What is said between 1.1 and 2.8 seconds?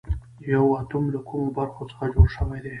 له کومو برخو څخه جوړ شوی دی